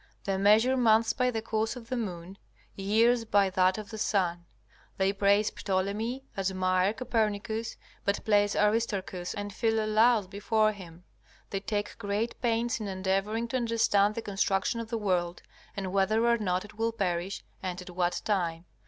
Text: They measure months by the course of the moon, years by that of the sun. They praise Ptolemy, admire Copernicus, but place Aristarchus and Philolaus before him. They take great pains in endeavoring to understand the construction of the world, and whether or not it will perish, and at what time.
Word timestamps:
They 0.23 0.35
measure 0.37 0.75
months 0.75 1.13
by 1.13 1.29
the 1.29 1.43
course 1.43 1.75
of 1.75 1.89
the 1.89 1.95
moon, 1.95 2.39
years 2.75 3.23
by 3.23 3.51
that 3.51 3.77
of 3.77 3.91
the 3.91 3.99
sun. 3.99 4.45
They 4.97 5.13
praise 5.13 5.51
Ptolemy, 5.51 6.25
admire 6.35 6.91
Copernicus, 6.91 7.77
but 8.03 8.25
place 8.25 8.55
Aristarchus 8.55 9.35
and 9.35 9.53
Philolaus 9.53 10.25
before 10.27 10.71
him. 10.71 11.03
They 11.51 11.59
take 11.59 11.99
great 11.99 12.41
pains 12.41 12.79
in 12.79 12.87
endeavoring 12.87 13.47
to 13.49 13.57
understand 13.57 14.15
the 14.15 14.23
construction 14.23 14.79
of 14.79 14.89
the 14.89 14.97
world, 14.97 15.43
and 15.77 15.93
whether 15.93 16.25
or 16.25 16.39
not 16.39 16.65
it 16.65 16.79
will 16.79 16.91
perish, 16.93 17.43
and 17.61 17.79
at 17.79 17.91
what 17.91 18.21
time. 18.25 18.65